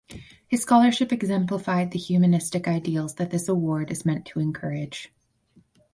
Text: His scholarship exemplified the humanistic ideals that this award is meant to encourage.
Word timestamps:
His 0.47 0.61
scholarship 0.63 1.13
exemplified 1.13 1.91
the 1.91 1.99
humanistic 1.99 2.67
ideals 2.67 3.13
that 3.17 3.29
this 3.29 3.47
award 3.47 3.91
is 3.91 4.03
meant 4.03 4.25
to 4.25 4.39
encourage. 4.39 5.13